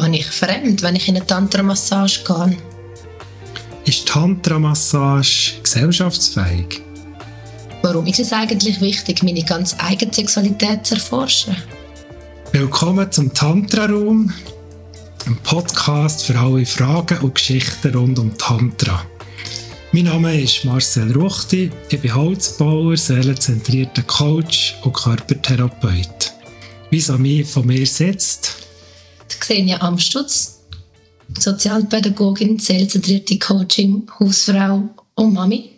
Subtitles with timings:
[0.00, 2.56] gehe ich fremd, wenn ich in eine Tantra-Massage gehe?
[3.86, 6.82] Ist Tantra-Massage gesellschaftsfähig?
[7.82, 11.56] Warum ist es eigentlich wichtig, meine ganz eigene Sexualität zu erforschen?
[12.52, 14.32] Willkommen zum Tantra-Raum,
[15.24, 19.02] einem Podcast für alle Fragen und Geschichten rund um Tantra.
[19.92, 26.32] Mein Name ist Marcel Ruchti, ich bin Holzbauer, seelenzentrierter Coach und Körpertherapeut.
[26.90, 28.65] Wie es an mir von mir sitzt,
[29.28, 30.60] Xenia Amstutz,
[31.38, 35.70] Sozialpädagogin, seelenzentrierte Coaching, Hausfrau und Mami.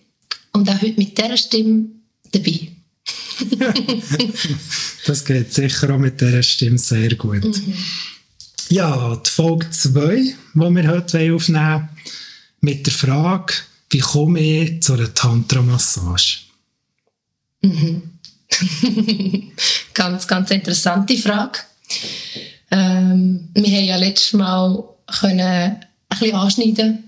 [0.52, 1.86] Und auch heute mit dieser Stimme
[2.32, 2.72] dabei.
[5.06, 7.44] das geht sicher auch mit dieser Stimme sehr gut.
[7.44, 7.74] Mhm.
[8.70, 11.88] Ja, die Folge 2, die wir heute aufnehmen wollen,
[12.60, 13.54] mit der Frage,
[13.90, 16.40] wie komme ich zu einer Tantra-Massage?
[17.62, 18.18] Mhm.
[19.94, 21.60] ganz, ganz interessante Frage.
[22.70, 27.04] Ähm, wir haben ja letztes Mal können ein bisschen anschneiden,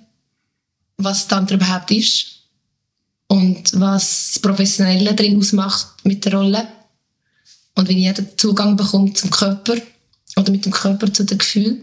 [0.97, 2.27] was Tantra überhaupt ist
[3.29, 6.67] und was das Professionelle drin ausmacht mit der Rolle
[7.75, 9.77] und wie jeder Zugang bekommt zum Körper
[10.37, 11.83] oder mit dem Körper zu den Gefühlen.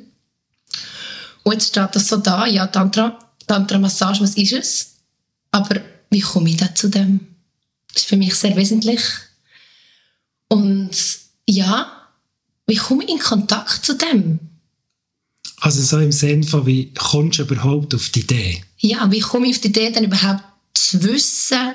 [1.43, 4.95] Und jetzt steht das so da, ja, Tantra, Tantra-Massage, was ist es?
[5.51, 7.35] Aber wie komme ich da zu dem?
[7.93, 9.01] Das ist für mich sehr wesentlich.
[10.49, 10.91] Und
[11.47, 11.96] ja,
[12.67, 14.39] wie komme ich in Kontakt zu dem?
[15.59, 18.63] Also so im Sinne von, wie kommst du überhaupt auf die Idee?
[18.77, 21.73] Ja, wie komme ich auf die Idee, dann überhaupt zu wissen,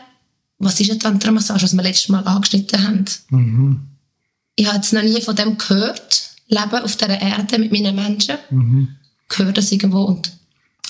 [0.58, 3.04] was ist eine Tantra-Massage, was wir letztes Mal angeschnitten haben.
[3.30, 3.80] Mhm.
[4.54, 8.36] Ich habe jetzt noch nie von dem gehört, leben auf dieser Erde mit meinen Menschen.
[8.50, 8.88] Mhm.
[9.28, 10.32] Gehört das irgendwo und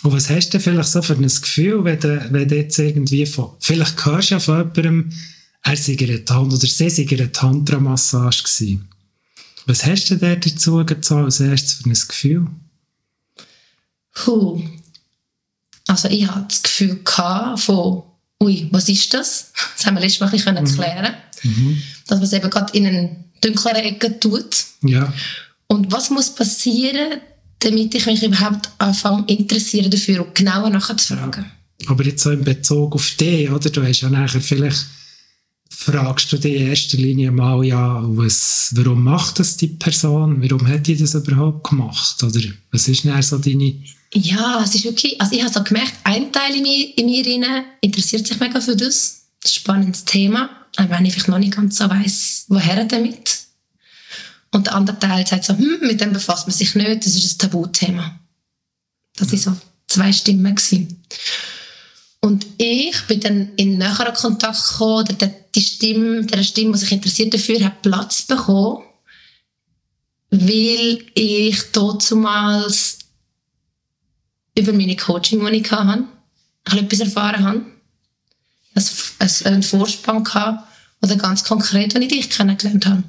[0.03, 3.25] und was hast du vielleicht so für ein Gefühl, wenn du, wenn du jetzt irgendwie
[3.25, 5.12] von, vielleicht hörst du ja von jemandem,
[5.62, 8.89] er sei eine Tantra, oder sie sei eine Tantra-Massage gewesen.
[9.66, 12.46] Was hast du denn dazu gezogen als erstes für ein Gefühl?
[14.14, 14.62] Puh.
[15.86, 17.00] Also ich hatte das Gefühl
[17.56, 18.02] von,
[18.42, 19.52] ui, was ist das?
[19.77, 20.67] Das haben wir letztes Mal ein bisschen mhm.
[20.67, 21.83] erklären mhm.
[22.06, 24.64] Dass man es eben gerade in eine dunklere Ecke tut.
[24.83, 25.12] Ja.
[25.67, 27.20] Und was muss passieren,
[27.61, 31.44] damit ich mich überhaupt anfange interessieren dafür und genauer nachher zu fragen.
[31.80, 31.90] Ja.
[31.90, 33.70] Aber jetzt so in Bezug auf dich, oder?
[33.70, 34.86] Du hast ja nachher vielleicht
[35.82, 40.42] fragst du dich in erster Linie mal, ja, was, warum macht das die Person?
[40.42, 42.22] Warum hat die das überhaupt gemacht?
[42.22, 43.74] Oder was ist denn so deine...
[44.14, 47.64] Ja, es ist wirklich, also ich habe so gemerkt, ein Teil in mir, in mir
[47.80, 49.24] interessiert sich mega für das.
[49.42, 52.84] Das ist ein spannendes Thema, auch wenn ich vielleicht noch nicht ganz so weiss, woher
[52.84, 53.38] damit.
[54.52, 57.34] Und der andere Teil sagt so, hm, mit dem befasst man sich nicht, das ist
[57.34, 58.20] ein Tabuthema.
[59.16, 59.38] Das ja.
[59.38, 59.56] so
[59.88, 61.02] zwei Stimmen gewesen.
[62.24, 66.92] Und ich bin dann in näheren Kontakt gekommen, oder die Stimme, der Stimme, die sich
[66.92, 68.84] interessiert dafür, hat Platz bekommen,
[70.30, 72.98] weil ich damals
[74.56, 76.05] über meine Coaching, die ich hatte,
[76.64, 77.66] etwas erfahren habe.
[79.18, 80.62] Also einen Vorspann hatte,
[81.02, 83.02] oder ganz konkret, wenn ich dich kennengelernt habe.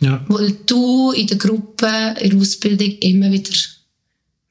[0.00, 0.24] Ja.
[0.28, 3.50] Weil du in der Gruppe, in der Ausbildung immer wieder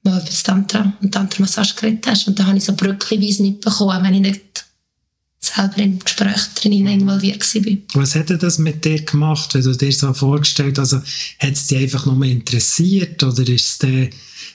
[0.03, 2.27] mal über das Tantra und Tantra-Massage geredet hast.
[2.27, 4.65] Und da habe ich so brückchenweise mitbekommen, wenn ich nicht
[5.39, 8.01] selber im Gespräch drin involviert war.
[8.01, 10.93] Was hat das mit dir gemacht, wenn du dir so vorgestellt hast?
[10.93, 11.05] Also,
[11.39, 14.09] hat es dich einfach nur interessiert oder ist es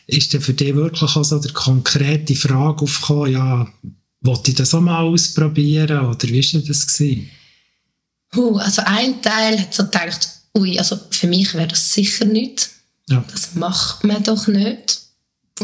[0.06, 3.68] ist für dich wirklich auch so der konkrete Frage aufgekommen, ja,
[4.22, 6.86] wollte ich das auch mal ausprobieren oder wie war das?
[6.86, 7.30] Gewesen?
[8.34, 12.70] Uh, also ein Teil hat so gedacht, ui, also für mich wäre das sicher nicht.
[13.08, 13.24] Ja.
[13.30, 15.00] Das macht man doch nicht.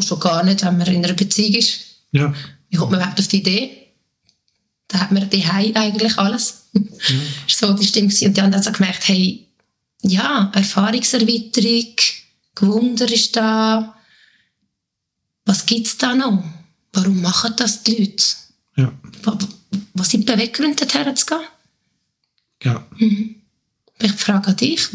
[0.03, 1.81] Schon gar nicht, wenn man in einer Beziehung ist.
[2.13, 2.35] Ja.
[2.69, 3.71] Wie kommt man überhaupt auf die Idee?
[4.89, 6.65] Da hat man die eigentlich alles.
[6.73, 6.83] Ja.
[7.49, 8.09] so die Stimme.
[8.09, 9.47] Und die anderen haben so gemerkt, hey,
[10.03, 11.95] ja, Erfahrungserweiterung,
[12.55, 13.95] Gewunder ist da.
[15.45, 16.43] Was gibt es da noch?
[16.93, 18.25] Warum machen das die Leute?
[18.77, 18.93] Ja.
[19.95, 21.41] Was sind die Beweggründe, dorthin zu gehen?
[22.63, 22.87] Ja.
[22.97, 23.37] Mhm.
[24.01, 24.89] Ich frage dich,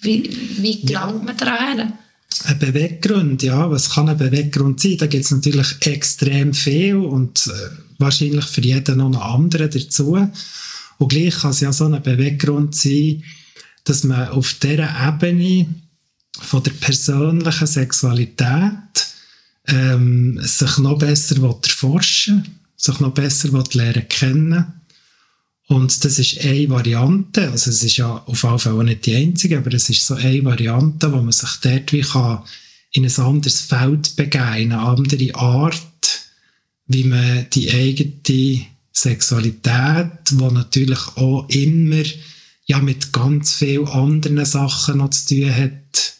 [0.00, 1.24] wie, wie gelangt ja.
[1.24, 1.98] man daran?
[2.42, 4.96] Ein Beweggrund, ja, was kann ein Beweggrund sein?
[4.98, 7.50] Da gibt es natürlich extrem viel und äh,
[7.98, 10.18] wahrscheinlich für jeden noch einen anderen dazu.
[10.98, 13.22] Und gleich kann es ja so ein Beweggrund sein,
[13.84, 15.66] dass man auf dieser Ebene
[16.40, 18.72] von der persönlichen Sexualität
[19.68, 24.83] ähm, sich noch besser erforschen will, sich noch besser lernen kennen
[25.66, 29.16] und das ist eine Variante, also es ist ja auf jeden Fall auch nicht die
[29.16, 32.42] einzige, aber es ist so eine Variante, wo man sich dort wie kann
[32.92, 36.20] in ein anderes Feld begeben, eine andere Art,
[36.86, 42.04] wie man die eigene Sexualität, die natürlich auch immer
[42.66, 46.14] ja, mit ganz vielen anderen Sachen noch zu tun hat,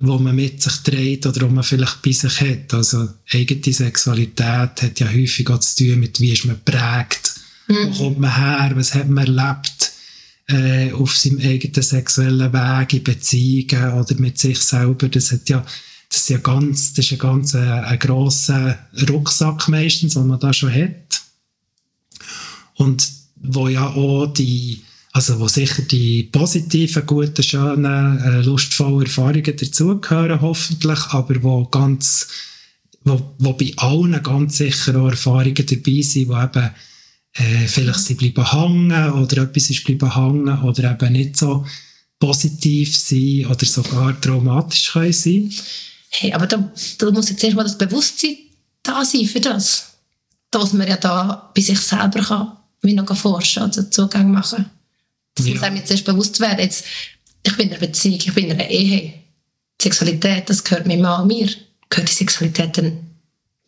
[0.00, 2.72] wo man mit sich trägt oder wo man vielleicht bei sich hat.
[2.72, 7.37] Also eigene Sexualität hat ja häufig auch zu tun mit, wie ist man prägt,
[7.68, 7.90] mhm.
[7.90, 9.92] wo kommt man her, was hat man erlebt
[10.48, 15.08] äh, auf seinem eigenen sexuellen Weg in Beziehungen oder mit sich selber.
[15.08, 15.64] Das hat ja
[16.10, 18.78] das ist ja ganz, das ist ein ganz äh, ein grosser
[19.08, 21.22] Rucksack meistens, den man da schon hat.
[22.76, 23.06] Und
[23.36, 24.82] wo ja auch die,
[25.12, 32.28] also wo sicher die positiven, guten, schönen, äh, lustvollen Erfahrungen dazugehören, hoffentlich, aber wo ganz,
[33.04, 36.70] wo, wo bei allen ganz sicher auch Erfahrungen dabei sind, wo eben
[37.34, 41.66] äh, vielleicht sie bleiben hängen oder etwas ist bleiben hängen oder eben nicht so
[42.18, 45.52] positiv sein oder sogar traumatisch können sein.
[46.10, 48.36] Hey, aber da, da muss jetzt erstmal das Bewusstsein
[48.82, 49.94] da sein für das.
[50.50, 54.64] Dass man ja da bei sich selber kann, wie noch forschen oder Zugang machen.
[55.34, 55.54] Das ja.
[55.54, 56.60] muss einem jetzt erst bewusst werden.
[56.60, 56.84] Jetzt,
[57.42, 59.12] ich bin in einer Beziehung, ich bin in einer Ehe.
[59.80, 61.48] Die Sexualität, das gehört mir mal mir.
[61.90, 62.98] Gehört die Sexualität denn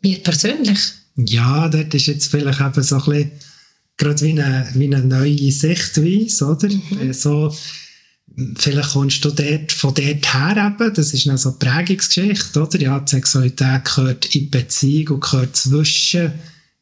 [0.03, 0.81] mir persönlich?
[1.17, 3.31] Ja, dort ist jetzt vielleicht eben so ein bisschen
[4.01, 6.69] gerade wie eine, wie eine neue Sichtweise, oder?
[6.69, 7.13] Mhm.
[7.13, 7.55] So,
[8.57, 12.81] vielleicht kommst du dort, von dort her eben, das ist eine so Prägungsgeschichte, oder?
[12.81, 16.33] Ja, die Sexualität gehört in Beziehung und gehört zwischen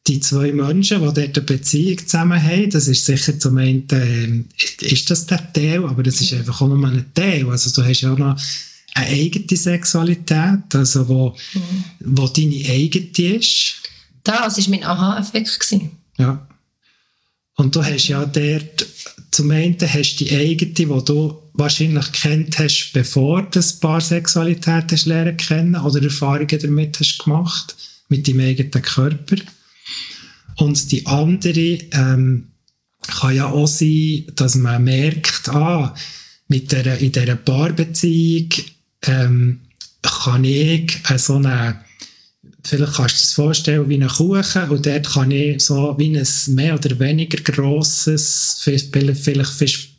[0.07, 2.69] die zwei Menschen, die dort eine Beziehung zusammen haben.
[2.69, 6.67] Das ist sicher zum einen, äh, ist das der Teil, aber das ist einfach auch
[6.67, 7.47] nur ein Teil.
[7.49, 8.39] Also du hast ja auch noch
[8.95, 11.83] eine eigene Sexualität, also wo, mhm.
[11.99, 13.75] wo deine eigene ist.
[14.23, 15.75] Das war mein Aha-Effekt.
[16.17, 16.48] Ja.
[17.59, 18.87] Und du hast ja dort,
[19.31, 24.89] zum einen hast die eigene, die du wahrscheinlich kennt hast, bevor du das Paar Sexualität
[24.89, 27.75] hast lernen kennen oder Erfahrungen damit hast gemacht,
[28.07, 29.35] mit deinem eigenen Körper.
[30.55, 32.47] Und die andere ähm,
[33.01, 35.93] kann ja auch sein, dass man merkt, ah,
[36.47, 38.51] mit der, in dieser Paarbeziehung
[39.01, 39.59] ähm,
[40.01, 41.83] kann ich so eine
[42.63, 46.55] vielleicht kannst du das vorstellen wie einen Kuchen und dort kann ich so wie ein
[46.55, 48.91] mehr oder weniger grosses, vielleicht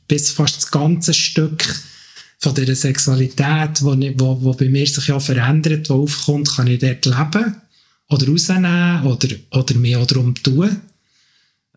[0.09, 1.65] bis fast das ganze Stück
[2.39, 6.81] von dieser Sexualität, wo, wo, wo bei mir sich ja verändert, wo aufkommt, kann ich
[6.81, 7.57] dort leben
[8.09, 10.81] oder rausnehmen oder, oder mehr darum tun.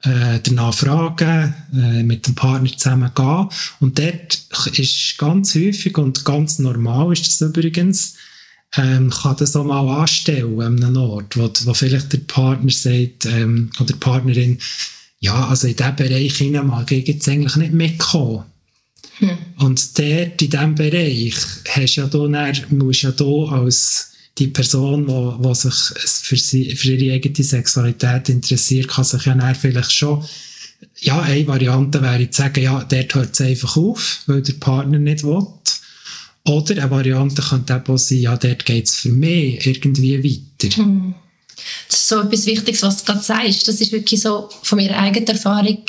[0.04, 3.50] Äh, danach fragen, äh, mit dem Partner zusammen gehen.
[3.80, 4.42] Und dort
[4.78, 8.16] ist ganz häufig und ganz normal ist das übrigens,
[8.76, 13.26] ähm, kann das auch mal anstellen an einem Ort, wo, wo vielleicht der Partner sagt,
[13.26, 14.60] ähm, oder die Partnerin,
[15.20, 18.44] ja, also in diesem Bereich hinein mag ich jetzt eigentlich nicht mitkommen.
[19.18, 19.38] Hm.
[19.60, 21.36] Und dort, in diesem Bereich,
[21.70, 25.74] hast ja da dann, musst ja da als die Person, die, die sich
[26.06, 30.24] für, sie, für ihre eigene Sexualität interessiert, kann sich ja dann vielleicht schon
[31.00, 35.00] ja, eine Variante wäre zu sagen, ja, dort hört es einfach auf, weil der Partner
[35.00, 35.46] nicht will.
[36.46, 40.76] Oder eine Variante könnte auch sein, ja, dort geht es für mich irgendwie weiter.
[40.76, 41.16] Hm.
[41.88, 43.68] Das ist so etwas Wichtiges, was du gerade sagst.
[43.68, 45.84] Das ist wirklich so von meiner eigenen Erfahrung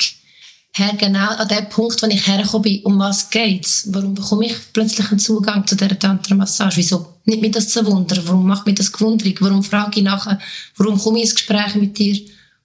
[0.77, 3.87] her genau an dem Punkt, wo ich hergekommen bin, um was geht es?
[3.91, 6.77] Warum bekomme ich plötzlich einen Zugang zu dieser Tantra-Massage?
[6.77, 8.21] Wieso nimmt mich das zu wundern?
[8.25, 9.41] Warum macht mich das gewundrig?
[9.41, 10.39] Warum frage ich nachher?
[10.75, 12.19] Warum komme ich ins Gespräch mit dir?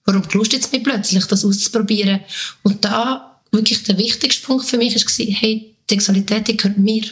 [0.05, 2.19] Warum lust jetzt mich plötzlich, das auszuprobieren?
[2.63, 7.03] Und da wirklich der wichtigste Punkt für mich war, hey, Sexualität gehört mir.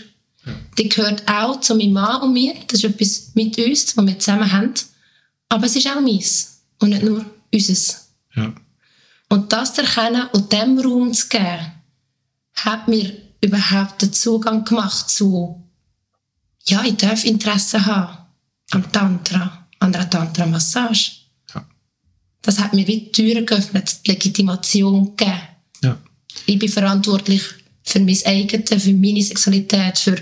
[0.78, 2.54] Die gehört auch zu meinem Mann und mir.
[2.68, 4.74] Das ist etwas mit uns, was wir zusammen haben.
[5.50, 8.10] Aber es ist auch meins und nicht nur unseres.
[8.36, 8.54] Ja.
[9.30, 11.72] Und das zu erkennen und dem Raum zu geben,
[12.56, 15.64] hat mir überhaupt den Zugang gemacht zu,
[16.66, 18.18] ja, ich darf Interesse haben
[18.72, 21.12] am Tantra, an einer Tantra-Massage.
[21.54, 21.66] Ja.
[22.42, 25.40] Das hat mir wie die Türen geöffnet, die Legitimation gegeben.
[25.84, 25.98] Ja.
[26.46, 27.44] Ich bin verantwortlich
[27.84, 30.18] für mein eigenes, für meine Sexualität, für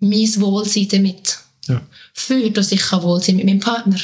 [0.00, 1.38] mein Wohlsein damit.
[1.66, 1.82] Ja.
[2.14, 3.98] Für, dass ich wohl sein mit meinem Partner.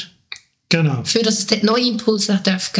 [0.69, 1.03] Genau.
[1.03, 2.71] Für, dass es dort neue Impulse geben darf.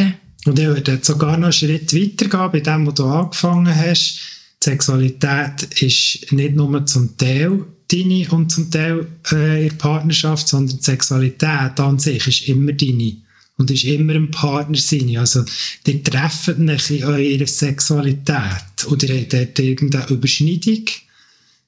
[0.46, 4.20] Und ich würde jetzt sogar noch einen Schritt weitergehen bei dem, was du angefangen hast.
[4.62, 10.76] Die Sexualität ist nicht nur zum Teil deine und zum Teil äh, in Partnerschaft, sondern
[10.76, 13.16] die Sexualität an sich ist immer deine
[13.58, 15.16] und ist immer ein Partner sein.
[15.16, 15.44] Also,
[15.86, 20.84] die treffen euch in eurer Sexualität und ihr habt dort irgendeine Überschneidung,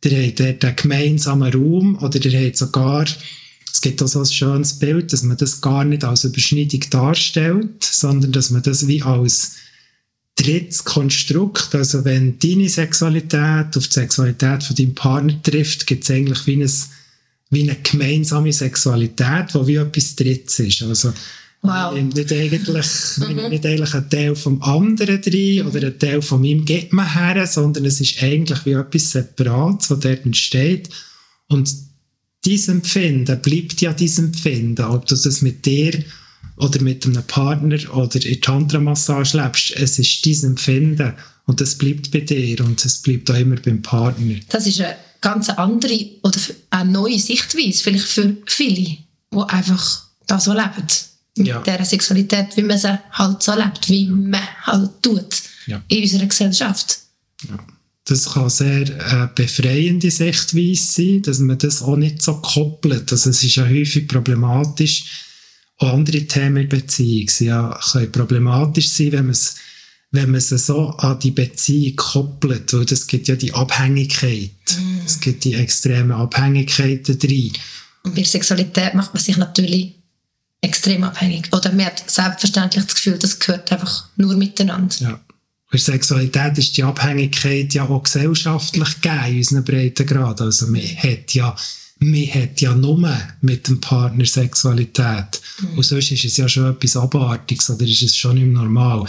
[0.04, 3.06] ihr habt dort einen gemeinsamen Raum oder ihr habt sogar,
[3.72, 7.84] es gibt auch so ein schönes Bild, dass man das gar nicht als Überschneidung darstellt,
[7.84, 9.56] sondern dass man das wie als
[10.36, 16.10] drittes Konstrukt, also wenn deine Sexualität auf die Sexualität von deinem Partner trifft, gibt es
[16.10, 16.72] eigentlich wie, ein,
[17.50, 20.82] wie eine gemeinsame Sexualität, wo wie etwas drittes ist.
[20.82, 21.12] Also
[21.62, 21.94] Wow.
[21.94, 22.86] Nicht eigentlich,
[23.18, 23.48] mhm.
[23.48, 27.46] nicht eigentlich ein Teil vom anderen drin oder ein Teil von meinem geht man her,
[27.46, 30.88] sondern es ist eigentlich wie etwas Separates, was dort entsteht.
[31.48, 31.74] Und
[32.44, 36.04] dein Empfinden bleibt ja dein Empfinden, ob du das mit dir
[36.56, 41.14] oder mit einem Partner oder in Tantra-Massage lebst, es ist dein Empfinden
[41.46, 44.36] und das bleibt bei dir und es bleibt auch immer beim Partner.
[44.48, 46.38] Das ist eine ganz andere oder
[46.70, 48.98] eine neue Sichtweise, vielleicht für viele,
[49.32, 50.86] die einfach da so leben.
[51.38, 51.60] Mit Ja.
[51.62, 55.82] dieser Sexualität, wie man sie halt so lebt, wie man halt tut Ja.
[55.88, 56.98] in unserer Gesellschaft.
[58.04, 63.12] Das kann sehr äh, befreiende Sichtweise sein, dass man das auch nicht so koppelt.
[63.12, 65.04] Also es ist ja häufig problematisch.
[65.76, 69.56] Auch andere Themen in Beziehung sind ja, können problematisch sein, wenn man es
[70.10, 74.50] wenn man es so an die Beziehung koppelt, weil das gibt ja die Abhängigkeit.
[75.04, 77.52] Es gibt die extremen Abhängigkeiten drin.
[78.04, 79.96] Und bei Sexualität macht man sich natürlich
[80.60, 81.48] extrem abhängig.
[81.52, 84.94] Oder man hat selbstverständlich das Gefühl, das gehört einfach nur miteinander.
[85.00, 85.20] Ja.
[85.70, 90.40] Bei Sexualität ist die Abhängigkeit ja auch gesellschaftlich gegeben in unseren Breitengrad.
[90.40, 91.54] Also man hat ja,
[91.98, 95.42] man hat ja nur mit dem Partner Sexualität.
[95.76, 99.06] Und sonst ist es ja schon etwas Abartiges oder ist es schon nicht mehr normal.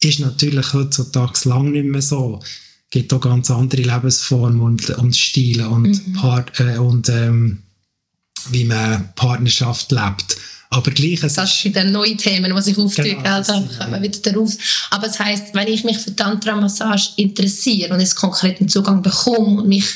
[0.00, 2.40] Ist natürlich heutzutage lang nicht mehr so.
[2.42, 7.64] Es gibt auch ganz andere Lebensformen und, und Stile und, Part, äh, und ähm,
[8.50, 10.38] wie man Partnerschaft lebt.
[10.70, 13.04] Aber gleich, es Das sind dann neue Themen, die sich auftun.
[13.04, 14.54] Genau, das da kommen wir wieder darauf.
[14.90, 19.68] Aber das heisst, wenn ich mich für Tantra-Massage interessiere und jetzt konkreten Zugang bekomme und
[19.68, 19.86] mich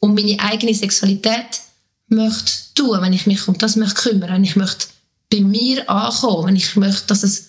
[0.00, 1.60] um meine eigene Sexualität
[2.08, 4.86] möchte tun, wenn ich mich um das möchte kümmern, wenn ich möchte
[5.30, 7.48] bei mir ankommen, wenn ich möchte, dass es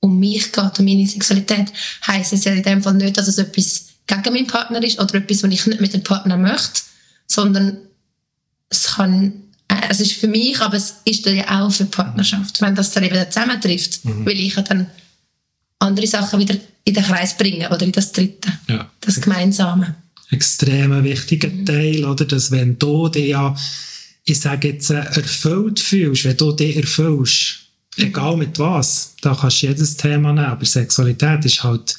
[0.00, 1.72] um mich geht, um meine Sexualität,
[2.06, 5.14] heisst es ja in dem Fall nicht, dass es etwas gegen meinen Partner ist oder
[5.14, 6.82] etwas, was ich nicht mit dem Partner möchte,
[7.26, 7.78] sondern
[8.68, 9.41] es kann,
[9.88, 12.90] es ist für mich, aber es ist dann ja auch für die Partnerschaft, wenn das
[12.92, 14.86] dann eben dann zusammentrifft, weil ich ja dann
[15.78, 18.90] andere Sachen wieder in den Kreis bringe oder in das Dritte, ja.
[19.00, 19.94] das Gemeinsame.
[20.30, 22.24] extrem wichtiger Teil, oder?
[22.24, 23.54] Dass wenn du dich ja,
[24.24, 27.60] ich sage jetzt, äh, erfüllt fühlst, wenn du dich erfüllst,
[27.96, 31.96] egal mit was, da kannst du jedes Thema nehmen, aber Sexualität ist halt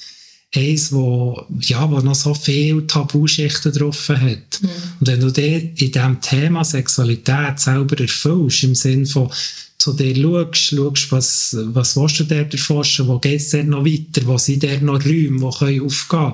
[0.55, 4.61] eins, wo, ja, wo noch so viele Tabuschichten drauf hat.
[4.99, 9.31] Und wenn du dich in diesem Thema Sexualität selber erfüllst, im Sinn von,
[9.77, 13.85] zu dir schaust, schaust, was, was willst du dort erforschen, wo geht es dort noch
[13.85, 16.33] weiter, wo sind dort noch Räume, die können aufgehen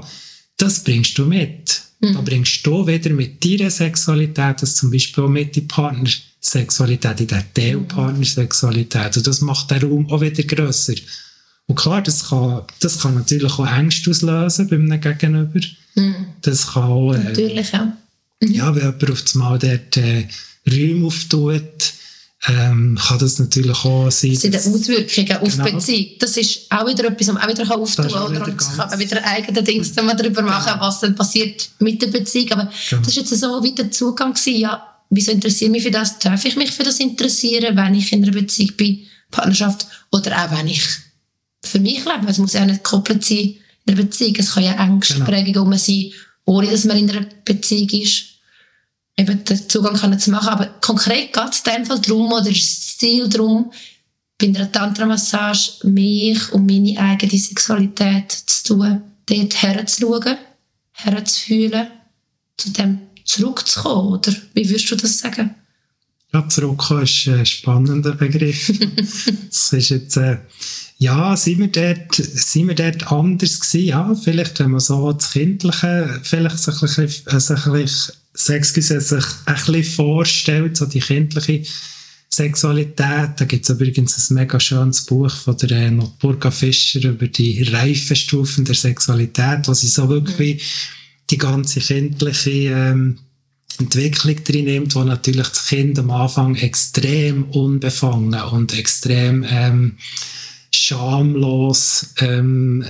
[0.60, 1.82] das bringst du mit.
[2.02, 7.28] Da bringst du wieder mit deiner Sexualität, das zum Beispiel auch mit der Partnersexualität, in
[7.28, 9.18] der Teilpartnersexualität.
[9.18, 10.96] Und das macht den Raum auch wieder grösser.
[11.70, 15.60] Und klar, das kann, das kann natürlich auch Ängste auslösen bei einem Gegenüber.
[16.42, 17.96] Das kann auch, äh, Natürlich, ja.
[18.44, 20.28] ja, wenn jemand auf das Mal dort äh,
[20.68, 21.94] Räume auftut,
[22.48, 24.32] ähm, kann das natürlich auch sein.
[24.34, 25.66] Das sind Auswirkungen auf Genau.
[25.66, 26.06] die Beziehung.
[26.20, 28.22] Das ist auch wieder etwas, was man auch wieder auftun auch kann.
[28.24, 28.32] Oder?
[28.32, 32.02] wieder ganz- kann man wieder eigene Dings dann mal darüber machen, was dann passiert mit
[32.02, 32.52] der Beziehung.
[32.54, 33.02] Aber Genau.
[33.04, 36.18] das war jetzt so wie der Zugang gewesen, ja, wieso interessiere ich mich für das?
[36.18, 39.00] Darf ich mich für das interessieren, wenn ich in einer Beziehung bin,
[39.30, 40.82] Partnerschaft, oder auch wenn ich
[41.64, 42.28] für mich lebe?
[42.28, 44.36] Es muss ja nicht gekoppelt sein in einer Beziehung.
[44.38, 45.78] Es kann ja Ängstprägungen Genau.
[45.78, 46.12] sein,
[46.46, 48.26] ohne dass man in einer Beziehung ist
[49.20, 50.50] eben den Zugang können zu machen.
[50.50, 53.72] Aber konkret geht es in Fall darum, oder ist das Ziel darum,
[54.40, 60.38] bei einer Tantra-Massage mich und meine eigene Sexualität zu tun, dort herzuschauen,
[60.94, 61.88] herzufühlen,
[62.58, 65.54] zu dem zurückzukommen, oder wie würdest du das sagen?
[66.34, 68.72] Ja, zurückkommen ist ein spannender Begriff.
[69.50, 70.38] das ist jetzt, äh,
[71.02, 73.88] ja, sind wir dort, sind wir dort anders gewesen?
[73.88, 79.00] Ja, vielleicht, wenn man so das Kindliche, vielleicht sich ein bisschen, äh, sich ein bisschen,
[79.02, 81.64] sich ein bisschen vorstellt, so die kindliche
[82.30, 83.32] Sexualität.
[83.38, 87.64] Da gibt es übrigens ein mega schönes Buch von der äh, Notburga Fischer über die
[87.64, 90.62] Reifestufen der Sexualität, wo sie so wirklich wie
[91.30, 93.20] die ganze kindliche, ähm,
[93.80, 99.98] Entwicklung drin nimmt, wo natürlich das Kind am Anfang extrem unbefangen und extrem ähm,
[100.90, 102.84] schamlos ähm,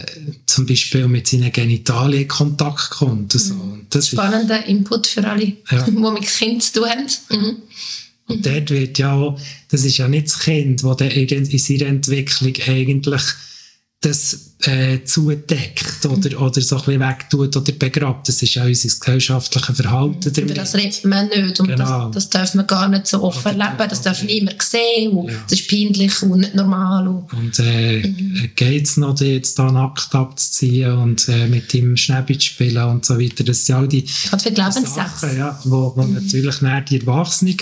[0.45, 3.33] zum Beispiel mit seinen Genitalien in Kontakt kommt.
[3.33, 3.53] Und so.
[3.53, 5.83] Und das ist, Spannender Input für alle, Ja.
[5.85, 7.05] die mit Kind zu tun haben.
[7.29, 7.55] Mhm.
[8.27, 9.39] und dort wird ja auch,
[9.69, 11.13] das ist ja nicht das Kind, das
[11.53, 13.21] in seiner Entwicklung eigentlich
[14.01, 18.29] das äh, zudeckt oder, oder so ein bisschen wegtut oder begrabt.
[18.29, 22.05] Das ist ja unser gesellschaftliches Verhalten Über das redet man nicht und Genau.
[22.07, 25.29] das, das darf man gar nicht so offen Oder- leben, das darf niemand sehen und
[25.29, 25.37] Ja.
[25.49, 27.07] das ist peinlich und nicht normal.
[27.09, 28.49] Und Und äh, Mhm.
[28.55, 33.05] geht's noch, dich jetzt da nackt abzuziehen und äh, mit ihm Schnäppi zu spielen und
[33.05, 33.43] so weiter.
[33.43, 34.05] Das sind all die.
[34.07, 37.57] Sachen, ja, wo, wo natürlich näher die Erwachsenen,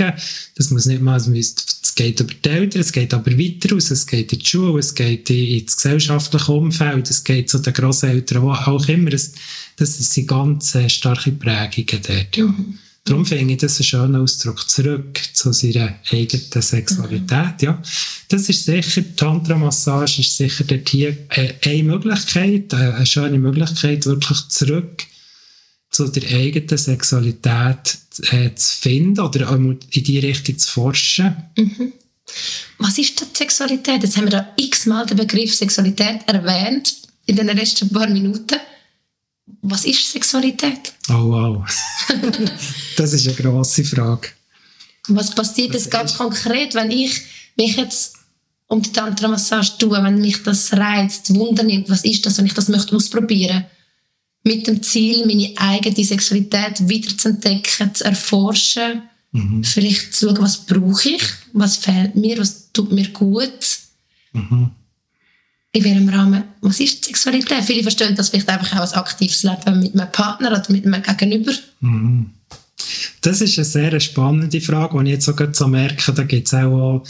[0.56, 3.75] das muss nicht mal, es müsste- es geht über die Eltern, es geht aber weiter
[3.75, 7.58] aus, es geht in die Schule, es geht in- ins gesellschaftliche Umfeld, es geht zu
[7.60, 9.34] den Grosseltern, wo auch immer, es,
[9.75, 12.54] das sind ganz äh, starke Prägungen dort, ja.
[13.04, 17.62] Darum finde ich das einen schönen Ausdruck zurück zu seiner eigenen Sexualität.
[17.62, 17.82] Ja.
[18.27, 24.06] Das ist sicher, Tantra-Massage ist sicher dort hier äh, eine Möglichkeit, äh, eine schöne Möglichkeit,
[24.06, 25.04] wirklich zurück
[25.98, 27.98] zu der eigenen Sexualität
[28.32, 31.36] äh, zu finden oder in die Richtung zu forschen.
[31.58, 31.94] Mhm.
[32.77, 34.04] Was ist denn Sexualität?
[34.04, 38.60] Jetzt haben wir da x-mal den Begriff Sexualität erwähnt in den letzten paar Minuten.
[39.62, 40.94] Was ist Sexualität?
[41.10, 41.66] Oh wow,
[42.98, 44.30] das ist eine grosse Frage.
[45.08, 47.22] Was passiert jetzt ganz konkret, wenn ich
[47.56, 48.18] mich jetzt
[48.68, 52.54] um die Tantra-Massage tue, wenn mich das reizt, Wunder nimmt, was ist das, wenn ich
[52.54, 53.66] das möchte ausprobieren
[54.48, 59.63] mit dem Ziel, meine eigene Sexualität wieder zu entdecken, zu erforschen, mhm.
[59.63, 61.24] vielleicht zu schauen, was brauche ich,
[61.54, 63.80] was fehlt mir, was tut mir gut.
[64.34, 64.72] Mhm
[65.77, 67.63] in welchem Rahmen, was ist Sexualität?
[67.63, 71.04] Viele verstehen das vielleicht einfach auch als aktives Leben mit einem Partner oder mit einem
[71.04, 71.51] Gegenüber.
[71.82, 72.32] Mhm.
[73.22, 77.04] Das ist eine sehr spannende Frage, die ich jetzt so merke, da gibt es auch,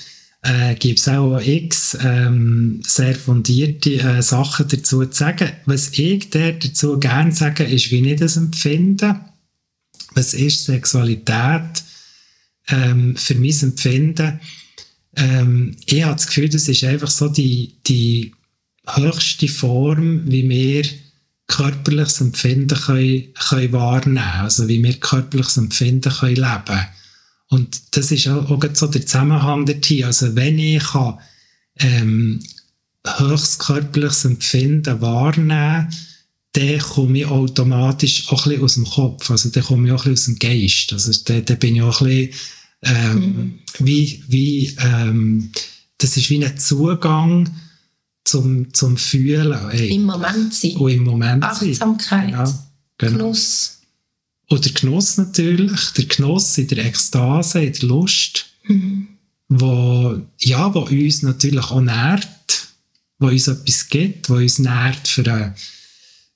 [0.44, 5.52] äh, gibt's auch x ähm, sehr fundierte äh, Sachen dazu zu sagen.
[5.66, 9.20] Was ich dazu gerne sage, ist, wie ich das empfinde.
[10.14, 11.84] Was ist Sexualität
[12.70, 14.40] ähm, für mein Empfinden?
[15.16, 18.34] Ähm, ich habe das Gefühl, das ist einfach so die, die
[18.88, 20.84] höchste Form, wie wir
[21.48, 26.86] körperliches Empfinden können, können wahrnehmen können, also wie wir körperliches Empfinden können leben
[27.50, 30.06] Und das ist auch, auch so der Zusammenhang dorthin.
[30.06, 31.20] Also wenn ich kann,
[31.80, 32.40] ähm,
[33.06, 35.88] höchst körperliches Empfinden wahrnehmen
[36.58, 40.06] dann komme ich automatisch auch ein bisschen aus dem Kopf, also dann komme ich auch
[40.06, 40.94] ein bisschen aus dem Geist.
[40.94, 42.34] Also dann, dann bin ich auch ein bisschen
[42.84, 43.60] ähm, mhm.
[43.80, 45.52] wie, wie ähm,
[45.98, 47.50] das ist wie ein Zugang
[48.24, 49.58] zum, zum Fühlen.
[49.72, 49.96] Ey.
[49.96, 50.76] Im Moment sein.
[50.78, 52.32] Und im Moment Achtsamkeit.
[52.32, 52.44] Ja,
[52.98, 53.18] genau.
[53.18, 53.77] Genuss.
[54.50, 55.92] Oder Genuss natürlich.
[55.98, 59.08] Der Genuss in der Ekstase, in der Lust, mhm.
[59.50, 62.68] wo, ja, wo uns natürlich auch nährt,
[63.20, 65.54] wo uns etwas gibt, wo uns nährt für,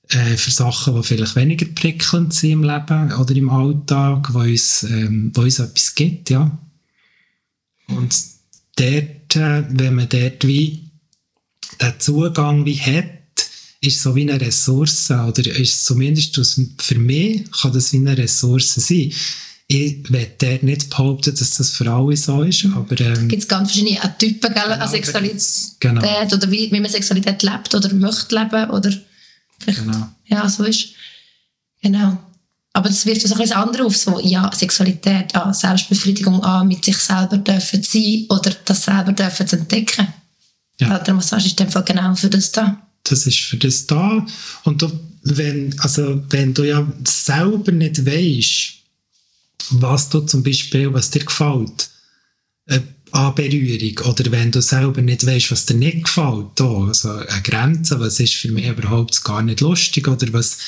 [0.08, 4.82] äh, für Sachen, die vielleicht weniger prickelnd sind im Leben oder im Alltag, wo uns,
[4.82, 6.58] ähm, wo uns etwas gibt, ja.
[7.88, 8.14] Und
[8.76, 10.90] dort, äh, wenn man dort wie
[11.80, 13.21] der Zugang wie hat,
[13.82, 16.40] ist so wie eine Ressource oder ist zumindest
[16.78, 19.12] für mich kann das wie eine Ressource sein.
[19.66, 23.00] Ich will nicht behaupten, dass das für alle so ist, aber...
[23.00, 25.42] Ähm, Gibt es ganz verschiedene Typen gell, genau, an Sexualität
[25.80, 26.00] genau.
[26.00, 28.92] oder wie, wie man Sexualität lebt oder möchte leben oder
[29.66, 30.08] genau.
[30.26, 30.90] ja, so ist.
[31.80, 32.18] Genau.
[32.74, 36.84] Aber das wirft so ein bisschen andere auf, so, ja, Sexualität, ah, Selbstbefriedigung, ah, mit
[36.84, 40.06] sich selber dürfen sein oder das selber dürfen zu entdecken.
[40.80, 41.02] Ja.
[41.12, 42.80] Massage ist in dem Fall genau für das da.
[43.04, 44.26] Das ist für das da.
[44.64, 44.90] Und du,
[45.24, 48.74] wenn, also, wenn du ja selber nicht weißt,
[49.70, 51.90] was du zum Beispiel, was dir gefällt,
[52.66, 52.80] äh,
[53.12, 57.42] an Berührung, oder wenn du selber nicht weißt, was dir nicht gefällt, da, also eine
[57.42, 60.58] Grenze, was ist für mich überhaupt gar nicht lustig, oder was,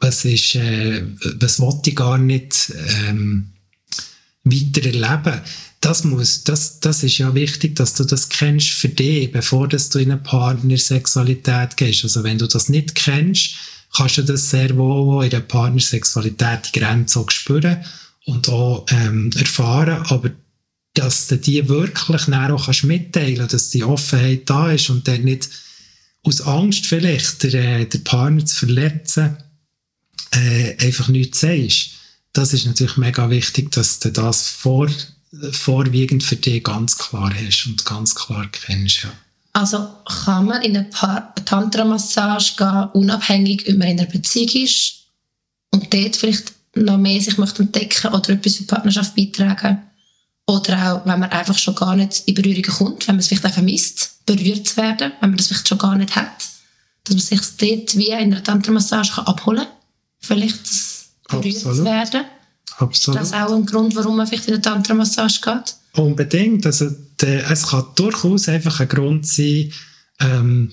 [0.00, 1.04] was ist, äh,
[1.38, 2.72] was wollte ich gar nicht
[3.06, 3.52] ähm,
[4.44, 5.40] weiter erleben,
[5.82, 9.90] das muss, das, das ist ja wichtig, dass du das kennst für dich, bevor dass
[9.90, 12.04] du in eine Partnersexualität gehst.
[12.04, 13.56] Also wenn du das nicht kennst,
[13.92, 17.84] kannst du das sehr wohl in der Partnersexualität die Grenze auch spüren
[18.26, 20.30] und auch ähm, erfahren, aber
[20.94, 25.22] dass du die wirklich näher auch kannst mitteilen dass die Offenheit da ist und dann
[25.22, 25.48] nicht
[26.22, 29.36] aus Angst vielleicht der, äh, der Partner zu verletzen,
[30.30, 31.90] äh, einfach nichts sagst.
[32.32, 34.88] Das ist natürlich mega wichtig, dass du das vor
[35.52, 39.04] vorwiegend für dich ganz klar hast und ganz klar kennst.
[39.04, 39.12] Ja.
[39.54, 39.88] Also
[40.24, 40.90] kann man in eine
[41.44, 45.06] Tantra-Massage gehen, unabhängig, ob man in einer Beziehung ist
[45.70, 49.82] und dort vielleicht noch mehr sich möchte entdecken oder etwas für die Partnerschaft beitragen.
[50.46, 53.46] Oder auch, wenn man einfach schon gar nicht in Berührung kommt, wenn man es vielleicht
[53.46, 56.44] auch vermisst, berührt zu werden, wenn man das vielleicht schon gar nicht hat.
[57.04, 59.68] Dass man sich dort wie in einer Tantra-Massage abholen kann.
[60.18, 61.76] Vielleicht das berührt Absolut.
[61.76, 62.24] zu werden.
[62.78, 63.20] Absolut.
[63.20, 65.76] Ist das auch ein Grund, warum man vielleicht in eine Tantra-Massage geht?
[65.94, 66.66] Unbedingt.
[66.66, 69.72] Also, der, es kann durchaus einfach ein Grund sein,
[70.20, 70.72] ähm,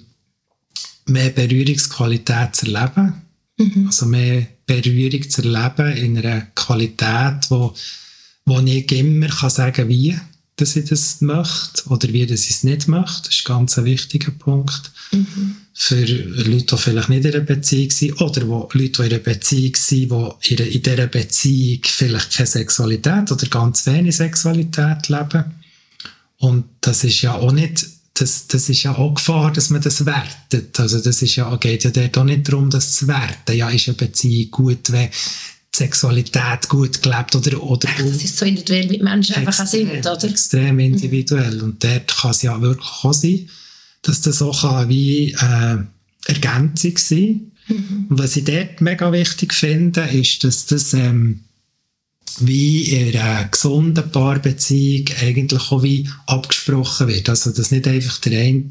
[1.05, 3.21] mehr Berührungsqualität zu erleben.
[3.57, 3.87] Mhm.
[3.87, 7.73] Also mehr Berührung zu erleben in einer Qualität, wo,
[8.45, 10.17] wo ich immer kann sagen wie
[10.59, 13.23] dass ich das möchte oder wie dass ich es nicht möchte.
[13.25, 14.91] Das ist ein ganz wichtiger Punkt.
[15.11, 19.13] Mhm für Leute, die vielleicht nicht in einer Beziehung sind oder wo Leute, die in
[19.13, 20.11] einer Beziehung sind,
[20.49, 25.45] die in dieser Beziehung vielleicht keine Sexualität oder ganz wenig Sexualität leben.
[26.39, 30.05] Und das ist ja auch nicht, das, das ist ja auch Gefahr, dass man das
[30.05, 30.77] wertet.
[30.77, 33.55] Also das ist ja, geht ja dort auch nicht darum, das zu werten.
[33.55, 35.09] Ja, ist eine Beziehung gut, wenn
[35.75, 40.23] Sexualität gut gelebt oder, oder das ist so individuell, wie Menschen einfach auch sind, oder?
[40.23, 41.55] Extrem individuell.
[41.55, 41.63] Mhm.
[41.63, 43.49] Und dort kann es ja wirklich auch sein,
[44.01, 45.77] dass das auch kann wie äh,
[46.25, 48.07] Ergänzung sein mhm.
[48.09, 51.41] Und was ich dort mega wichtig finde, ist, dass das ähm,
[52.39, 57.29] wie in einer gesunden Paarbeziehung eigentlich auch wie abgesprochen wird.
[57.29, 58.69] Also, dass nicht einfach der eine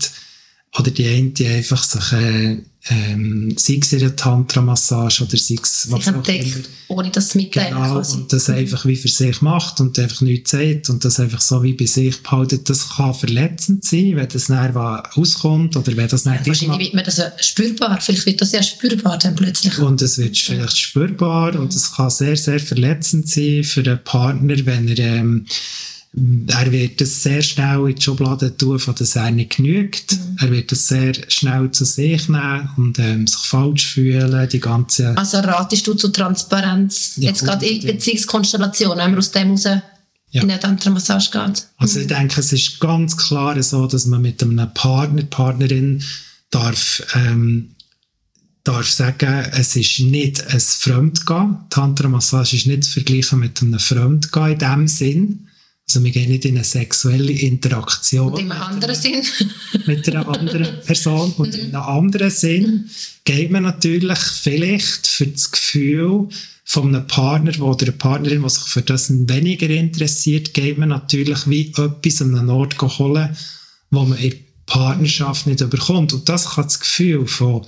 [0.76, 2.59] oder die eine die einfach sich äh,
[2.90, 6.44] ähm, sei es in einer Tantra-Massage oder sei es was auch immer.
[6.88, 8.16] ohne dass es mitteilen genau, quasi.
[8.16, 11.62] und das einfach wie für sich macht und einfach nichts sagt und das einfach so
[11.62, 16.24] wie bei sich behaltet, das kann verletzend sein, wenn das dann auskommt oder wenn das
[16.24, 19.78] nicht ja, Wahrscheinlich wird man das ja spürbar, vielleicht wird das ja spürbar dann plötzlich.
[19.78, 21.61] Und es wird vielleicht spürbar mhm.
[21.61, 25.46] und es kann sehr, sehr verletzend sein für einen Partner, wenn er ähm,
[26.14, 30.12] er wird es sehr schnell in die Schublade tun, von dass er nicht genügt.
[30.12, 30.37] Mhm.
[30.40, 34.49] Er wird es sehr schnell zu sich nehmen und ähm, sich falsch fühlen.
[34.49, 37.12] Die ganze also ratest du zu Transparenz?
[37.16, 39.83] Ja, Jetzt gerade in Beziehungskonstellation, wenn man aus dem raus ja.
[40.31, 41.66] in eine Tantra-Massage geht.
[41.77, 42.03] Also mhm.
[42.03, 46.03] ich denke, es ist ganz klar so, dass man mit einem Partner, Partnerin
[46.51, 47.75] darf ähm,
[48.64, 51.59] darf sagen, es ist nicht ein Fremdgehen.
[51.71, 55.47] Tantra-Massage ist nicht zu vergleichen mit einem Fremdgehen in dem Sinn
[55.88, 58.35] also wir gehen nicht in eine sexuelle Interaktion.
[58.35, 59.22] Und in einem anderen Sinn.
[59.87, 61.33] mit einer anderen Person.
[61.38, 62.90] Und in einem anderen Sinn
[63.24, 66.29] geht man natürlich vielleicht für das Gefühl
[66.64, 71.48] von einem Partner oder einer Partnerin, die sich für das weniger interessiert, geht man natürlich
[71.48, 73.35] wie etwas an einen Ort holen,
[73.90, 74.35] wo man in
[74.66, 76.12] Partnerschaft nicht überkommt.
[76.12, 77.64] Und das kann das Gefühl von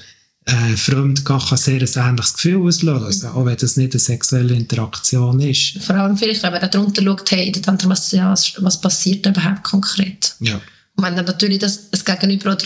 [0.46, 5.38] äh, Fremdgehen kann sehr ein ähnliches Gefühl auslösen, auch wenn das nicht eine sexuelle Interaktion
[5.40, 5.82] ist.
[5.82, 10.34] Vor allem vielleicht, wenn man darunter schaut, hey, in der was passiert überhaupt konkret?
[10.40, 10.60] Ja.
[10.96, 12.64] Und wenn dann natürlich das, das Gegenüber oder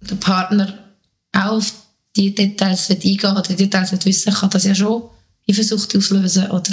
[0.00, 0.78] der Partner
[1.32, 1.72] auch auf
[2.16, 5.04] die Details eingehen oder die Details wissen kann das ja schon
[5.48, 6.72] Eifersucht auslösen oder